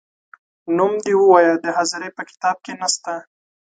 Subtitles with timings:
[0.77, 3.13] نوم دي ووایه د حاضرۍ په کتاب کې نه سته،